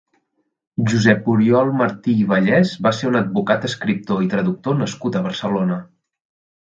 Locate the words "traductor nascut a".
4.33-5.27